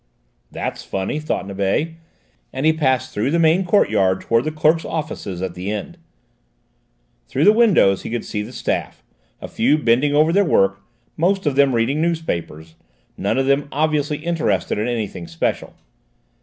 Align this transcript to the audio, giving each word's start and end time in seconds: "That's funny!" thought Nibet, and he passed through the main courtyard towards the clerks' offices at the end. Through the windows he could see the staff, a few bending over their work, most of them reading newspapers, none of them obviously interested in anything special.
"That's 0.49 0.81
funny!" 0.81 1.19
thought 1.19 1.45
Nibet, 1.45 1.89
and 2.51 2.65
he 2.65 2.73
passed 2.73 3.13
through 3.13 3.29
the 3.29 3.37
main 3.37 3.63
courtyard 3.63 4.21
towards 4.21 4.45
the 4.45 4.51
clerks' 4.51 4.83
offices 4.83 5.43
at 5.43 5.53
the 5.53 5.69
end. 5.71 5.99
Through 7.27 7.43
the 7.43 7.53
windows 7.53 8.01
he 8.01 8.09
could 8.09 8.25
see 8.25 8.41
the 8.41 8.51
staff, 8.51 9.03
a 9.41 9.47
few 9.47 9.77
bending 9.77 10.15
over 10.15 10.33
their 10.33 10.43
work, 10.43 10.81
most 11.17 11.45
of 11.45 11.55
them 11.55 11.75
reading 11.75 12.01
newspapers, 12.01 12.73
none 13.15 13.37
of 13.37 13.45
them 13.45 13.67
obviously 13.71 14.17
interested 14.17 14.79
in 14.79 14.87
anything 14.87 15.27
special. 15.27 15.75